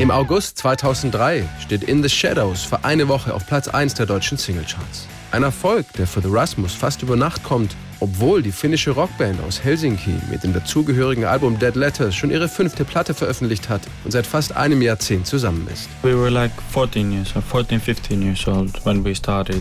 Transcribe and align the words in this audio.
Im 0.00 0.10
August 0.10 0.56
2003 0.56 1.46
steht 1.62 1.84
In 1.84 2.02
the 2.02 2.08
Shadows 2.08 2.62
für 2.62 2.84
eine 2.84 3.06
Woche 3.08 3.34
auf 3.34 3.46
Platz 3.46 3.68
1 3.68 3.92
der 3.96 4.06
deutschen 4.06 4.38
Singlecharts. 4.38 5.06
Ein 5.30 5.42
Erfolg, 5.42 5.92
der 5.92 6.06
für 6.06 6.22
The 6.22 6.30
Rasmus 6.30 6.72
fast 6.72 7.02
über 7.02 7.16
Nacht 7.16 7.44
kommt 7.44 7.76
obwohl 8.00 8.42
die 8.42 8.52
finnische 8.52 8.90
Rockband 8.90 9.38
aus 9.46 9.62
Helsinki 9.62 10.14
mit 10.30 10.42
dem 10.42 10.52
dazugehörigen 10.52 11.24
Album 11.24 11.58
Dead 11.58 11.74
Letters 11.74 12.14
schon 12.14 12.30
ihre 12.30 12.48
fünfte 12.48 12.84
Platte 12.84 13.14
veröffentlicht 13.14 13.68
hat 13.68 13.82
und 14.04 14.10
seit 14.10 14.26
fast 14.26 14.56
einem 14.56 14.82
Jahrzehnt 14.82 15.26
zusammen 15.26 15.68
ist. 15.72 15.88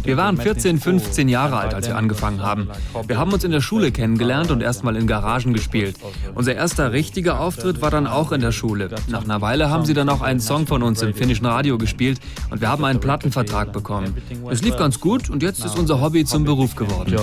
Wir 0.06 0.18
waren 0.18 0.38
14, 0.38 0.80
15 0.80 1.30
Jahre 1.30 1.58
alt, 1.58 1.74
als 1.74 1.88
wir 1.88 1.98
angefangen 1.98 2.42
haben. 2.42 2.70
Wir 3.08 3.18
haben 3.18 3.34
uns 3.34 3.44
in 3.44 3.52
der 3.52 3.62
Schule 3.62 3.92
kennengelernt 3.92 4.52
und 4.52 4.62
erstmal 4.62 4.96
in 4.96 5.06
Garagen 5.06 5.54
gespielt. 5.54 5.98
Unser 6.34 6.56
erster 6.56 6.94
richtiger 6.94 7.40
Auftritt 7.40 7.82
war 7.82 7.92
dann 7.92 8.08
auch 8.08 8.32
in 8.32 8.42
der 8.42 8.52
Schule. 8.52 8.90
Nach 9.08 9.24
einer 9.24 9.42
Weile 9.42 9.70
haben 9.70 9.86
sie 9.86 9.94
dann 9.94 10.10
auch 10.10 10.22
einen 10.22 10.40
Song 10.40 10.66
von 10.66 10.82
uns 10.84 11.02
im 11.02 11.14
finnischen 11.14 11.46
Radio 11.46 11.78
gespielt 11.78 12.20
und 12.50 12.62
wir 12.62 12.70
haben 12.70 12.86
einen 12.86 13.00
Plattenvertrag 13.00 13.74
bekommen. 13.74 14.16
Es 14.50 14.62
lief 14.62 14.78
ganz 14.78 15.00
gut 15.00 15.30
und 15.30 15.44
jetzt 15.44 15.66
ist 15.66 15.78
unser 15.78 16.02
Hobby 16.02 16.24
zum 16.26 16.46
Beruf 16.46 16.76
geworden. 16.76 17.16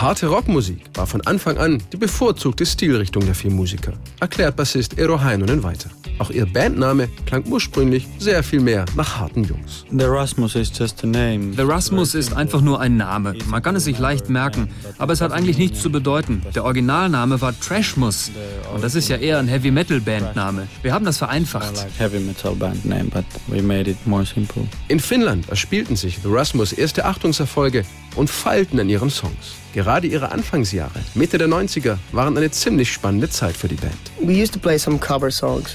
Harte 0.00 0.28
Rockmusik 0.28 0.84
war 0.94 1.08
von 1.08 1.22
Anfang 1.22 1.58
an 1.58 1.82
die 1.92 1.96
bevorzugte 1.96 2.64
Stilrichtung 2.64 3.24
der 3.24 3.34
vier 3.34 3.50
Musiker, 3.50 3.94
erklärt 4.20 4.54
Bassist 4.54 4.96
Eero 4.96 5.20
Heinonen 5.20 5.64
weiter. 5.64 5.90
Auch 6.18 6.30
ihr 6.30 6.46
Bandname 6.46 7.08
klang 7.26 7.44
ursprünglich 7.46 8.06
sehr 8.18 8.42
viel 8.42 8.60
mehr 8.60 8.84
nach 8.96 9.18
harten 9.18 9.44
Jungs. 9.44 9.84
The 9.90 10.04
Rasmus 10.04 10.54
is 10.54 10.72
just 10.76 11.04
a 11.04 11.06
name. 11.06 11.54
The 11.56 11.62
Rasmus 11.62 12.14
ist 12.14 12.32
einfach 12.32 12.60
nur 12.60 12.80
ein 12.80 12.96
Name. 12.96 13.34
Man 13.46 13.62
kann 13.62 13.76
es 13.76 13.84
sich 13.84 13.98
leicht 13.98 14.28
merken, 14.28 14.68
aber 14.98 15.12
es 15.12 15.20
hat 15.20 15.32
eigentlich 15.32 15.58
nichts 15.58 15.80
zu 15.80 15.90
bedeuten. 15.90 16.42
Der 16.54 16.64
Originalname 16.64 17.40
war 17.40 17.58
Trashmus 17.58 18.30
und 18.74 18.82
das 18.82 18.94
ist 18.94 19.08
ja 19.08 19.16
eher 19.16 19.38
ein 19.38 19.48
Heavy 19.48 19.70
Metal 19.70 20.00
Bandname. 20.00 20.66
Wir 20.82 20.92
haben 20.92 21.04
das 21.04 21.18
vereinfacht. 21.18 21.86
Heavy 21.98 22.18
Metal 22.18 22.54
Band 22.54 22.84
name, 22.84 23.04
but 23.04 23.24
we 23.46 23.62
made 23.62 23.90
it 23.90 24.06
more 24.06 24.24
simple. 24.24 24.66
In 24.88 25.00
Finnland 25.00 25.48
erspielten 25.48 25.96
sich 25.96 26.18
The 26.22 26.28
Rasmus 26.28 26.72
erste 26.72 27.04
Achtungserfolge 27.04 27.84
und 28.16 28.28
feilten 28.28 28.80
an 28.80 28.88
ihren 28.88 29.10
Songs. 29.10 29.54
Gerade 29.74 30.06
ihre 30.08 30.32
Anfangsjahre, 30.32 30.98
Mitte 31.14 31.38
der 31.38 31.46
90er, 31.48 31.98
waren 32.12 32.36
eine 32.36 32.50
ziemlich 32.50 32.90
spannende 32.92 33.28
Zeit 33.28 33.56
für 33.56 33.68
die 33.68 33.76
Band. 33.76 33.94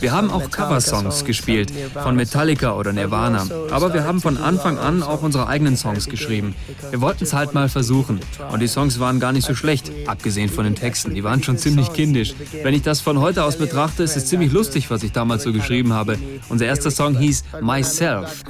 Wir 0.01 0.11
haben 0.11 0.31
auch 0.33 0.49
Coversongs 0.51 1.25
gespielt, 1.25 1.71
von 1.93 2.15
Metallica 2.15 2.73
oder 2.73 2.93
Nirvana. 2.93 3.45
Aber 3.71 3.93
wir 3.93 4.03
haben 4.03 4.21
von 4.21 4.37
Anfang 4.37 4.77
an 4.77 5.03
auch 5.03 5.21
unsere 5.21 5.47
eigenen 5.47 5.77
Songs 5.77 6.07
geschrieben. 6.07 6.55
Wir 6.89 7.01
wollten 7.01 7.23
es 7.23 7.33
halt 7.33 7.53
mal 7.53 7.69
versuchen. 7.69 8.19
Und 8.51 8.61
die 8.61 8.67
Songs 8.67 8.99
waren 8.99 9.19
gar 9.19 9.31
nicht 9.31 9.45
so 9.45 9.55
schlecht, 9.55 9.91
abgesehen 10.07 10.49
von 10.49 10.63
den 10.65 10.75
Texten. 10.75 11.13
Die 11.13 11.23
waren 11.23 11.43
schon 11.43 11.57
ziemlich 11.57 11.93
kindisch. 11.93 12.33
Wenn 12.63 12.73
ich 12.73 12.81
das 12.81 13.01
von 13.01 13.19
heute 13.19 13.43
aus 13.43 13.57
betrachte, 13.57 14.03
ist 14.03 14.17
es 14.17 14.25
ziemlich 14.25 14.51
lustig, 14.51 14.89
was 14.89 15.03
ich 15.03 15.11
damals 15.11 15.43
so 15.43 15.53
geschrieben 15.53 15.93
habe. 15.93 16.17
Unser 16.49 16.65
erster 16.65 16.91
Song 16.91 17.17
hieß 17.17 17.43
Myself. 17.61 18.43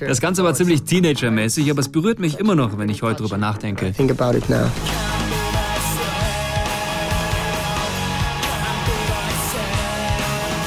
Das 0.00 0.20
Ganze 0.20 0.44
war 0.44 0.54
ziemlich 0.54 0.82
Teenager-mäßig, 0.82 1.70
aber 1.70 1.80
es 1.80 1.88
berührt 1.88 2.18
mich 2.18 2.38
immer 2.38 2.54
noch, 2.54 2.78
wenn 2.78 2.88
ich 2.88 3.02
heute 3.02 3.22
drüber 3.22 3.38
nachdenke. 3.38 3.92
Think 3.92 4.10
about 4.10 4.36
it 4.36 4.48
now. 4.48 4.70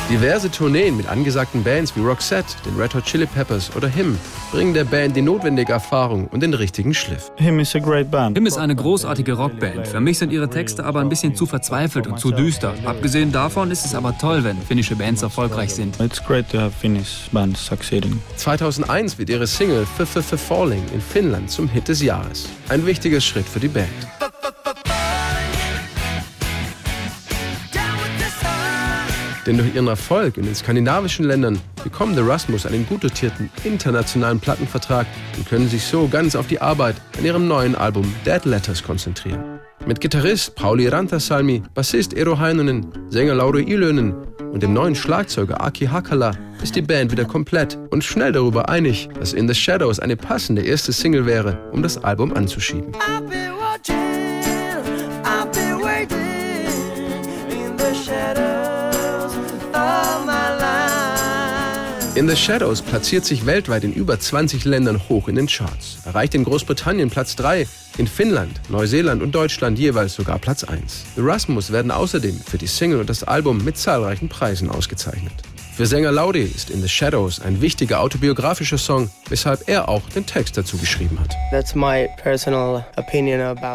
Diverse 0.08 0.52
Tourneen 0.52 0.98
mit 0.98 1.08
angesagten 1.08 1.64
Bands 1.64 1.95
wie 1.95 2.02
Roxette, 2.02 2.56
den 2.64 2.80
Red 2.80 2.94
Hot 2.94 3.06
Chili 3.06 3.25
Peppers 3.25 3.75
oder 3.75 3.88
Him 3.88 4.20
bringen 4.52 4.75
der 4.75 4.84
Band 4.84 5.16
die 5.16 5.23
notwendige 5.23 5.73
Erfahrung 5.73 6.28
und 6.28 6.44
den 6.44 6.53
richtigen 6.53 6.94
Schliff. 6.94 7.31
Him 7.38 7.59
is 7.59 7.75
a 7.75 7.80
great 7.80 8.11
band. 8.11 8.38
Him 8.38 8.45
ist 8.45 8.59
eine 8.59 8.76
großartige 8.76 9.33
Rockband. 9.33 9.88
Für 9.88 10.00
mich 10.00 10.20
sind 10.20 10.31
ihre 10.31 10.48
Texte 10.48 10.86
aber 10.86 11.00
ein 11.00 11.09
bisschen 11.09 11.33
zu 11.33 11.48
verzweifelt 11.48 12.05
und 12.05 12.20
zu 12.20 12.30
düster. 12.30 12.76
Abgesehen 12.86 13.32
davon 13.32 13.71
ist 13.71 13.83
es 13.83 13.95
aber 13.95 14.15
toll, 14.15 14.44
wenn 14.44 14.61
finnische 14.61 14.95
Bands 14.95 15.23
erfolgreich 15.23 15.73
sind. 15.73 15.99
It's 15.99 16.23
great 16.23 16.48
to 16.52 16.60
have 16.60 16.71
Finnish 16.80 17.27
bands 17.32 17.65
succeeding. 17.65 18.21
2001 18.36 19.17
wird 19.17 19.32
ihre 19.32 19.48
Single 19.48 19.88
F 19.98 20.15
-F 20.15 20.38
Falling 20.38 20.83
in 20.94 21.02
Finnland 21.02 21.49
zum 21.49 21.67
Hit 21.67 21.88
des 21.88 22.04
Jahres. 22.04 22.48
Ein 22.70 22.86
wichtiger 22.86 23.21
Schritt 23.21 23.49
für 23.49 23.60
die 23.60 23.70
Band. 23.70 23.89
Denn 29.45 29.58
durch 29.58 29.76
ihren 29.76 29.88
Erfolg 29.88 30.38
in 30.38 30.45
den 30.45 30.56
skandinavischen 30.56 31.26
Ländern 31.26 31.60
bekommen 31.83 32.16
The 32.16 32.22
Rasmus 32.22 32.66
einen 32.66 32.88
gut 32.88 33.04
dotierten 33.04 33.50
internationalen 33.64 34.39
Plattenvertrag 34.39 35.06
und 35.38 35.48
können 35.48 35.70
sich 35.70 35.83
so 35.83 36.08
ganz 36.08 36.36
auf 36.36 36.48
die 36.48 36.60
Arbeit 36.60 36.95
an 37.17 37.26
ihrem 37.26 37.48
neuen 37.48 37.76
Album 37.76 38.11
Dead 38.26 38.44
Letters 38.45 38.82
konzentrieren. 38.83 39.60
Mit 39.86 40.02
Gitarrist 40.02 40.56
Pauli 40.56 40.88
Rantasalmi, 40.88 41.61
Bassist 41.76 42.16
Eero 42.16 42.39
Heinonen, 42.39 42.88
Sänger 43.10 43.36
Lauri 43.36 43.64
Ilönen 43.64 44.16
und 44.52 44.64
dem 44.64 44.73
neuen 44.73 44.95
Schlagzeuger 44.95 45.62
Aki 45.62 45.86
Hakala 45.88 46.32
ist 46.64 46.76
die 46.76 46.82
Band 46.82 47.12
wieder 47.12 47.26
komplett 47.26 47.77
und 47.92 48.04
schnell 48.04 48.32
darüber 48.32 48.67
einig, 48.67 49.10
dass 49.20 49.33
In 49.33 49.48
the 49.48 49.54
Shadows 49.54 50.00
eine 50.00 50.16
passende 50.16 50.64
erste 50.64 50.92
Single 50.92 51.27
wäre, 51.27 51.70
um 51.72 51.83
das 51.83 52.04
Album 52.04 52.33
anzuschieben. 52.33 52.94
In 62.15 62.30
the 62.30 62.36
Shadows 62.37 62.81
platziert 62.81 63.26
sich 63.26 63.45
weltweit 63.45 63.83
in 63.83 63.92
über 63.92 64.17
20 64.17 64.64
Ländern 64.64 65.02
hoch 65.09 65.27
in 65.27 65.36
den 65.36 65.48
Charts, 65.48 65.98
erreicht 66.05 66.33
in 66.33 66.45
Großbritannien 66.45 67.09
Platz 67.09 67.36
3, 67.36 67.67
in 67.98 68.08
Finnland, 68.08 68.61
Neuseeland 68.70 69.21
und 69.21 69.36
Deutschland 69.36 69.77
jeweils 69.77 70.14
sogar 70.14 70.39
Platz 70.39 70.64
1. 70.64 71.03
The 71.17 71.21
Rasmus 71.21 71.73
werden 71.73 71.92
außerdem 71.92 72.39
für 72.39 72.58
die 72.58 72.67
Single 72.67 73.02
und 73.02 73.09
das 73.09 73.26
Album 73.26 73.65
mit 73.65 73.76
zahlreichen 73.77 74.30
Preisen 74.30 74.70
ausgezeichnet. 74.70 75.33
Für 75.75 75.86
Sänger 75.86 76.13
Laudi 76.13 76.39
ist 76.39 76.69
In 76.69 76.81
the 76.81 76.87
Shadows 76.87 77.41
ein 77.41 77.59
wichtiger 77.59 77.99
autobiografischer 77.99 78.77
Song, 78.77 79.09
weshalb 79.27 79.67
er 79.67 79.89
auch 79.89 80.03
den 80.08 80.25
Text 80.25 80.58
dazu 80.58 80.77
geschrieben 80.77 81.19
hat. 81.19 81.36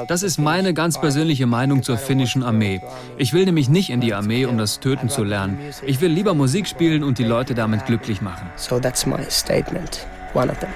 Das 0.08 0.22
ist 0.22 0.38
meine 0.38 0.72
ganz 0.72 0.98
persönliche 0.98 1.46
Meinung 1.46 1.82
zur 1.82 1.98
finnischen 1.98 2.42
Armee. 2.42 2.80
Ich 3.18 3.34
will 3.34 3.44
nämlich 3.44 3.68
nicht 3.68 3.90
in 3.90 4.00
die 4.00 4.14
Armee, 4.14 4.46
um 4.46 4.56
das 4.56 4.80
Töten 4.80 5.10
zu 5.10 5.24
lernen. 5.24 5.58
Ich 5.84 6.00
will 6.00 6.10
lieber 6.10 6.32
Musik 6.32 6.66
spielen 6.68 7.04
und 7.04 7.18
die 7.18 7.24
Leute 7.24 7.54
damit 7.54 7.84
glücklich 7.84 8.22
machen. 8.22 8.48
So 8.56 8.80
that's 8.80 9.04
my 9.04 9.18
statement. 9.28 10.06
One 10.32 10.50
of 10.50 10.58
them. 10.58 10.70